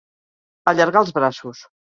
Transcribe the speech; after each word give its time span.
Allargar 0.71 1.05
els 1.07 1.13
braços. 1.19 1.63